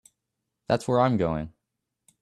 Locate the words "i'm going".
0.99-1.53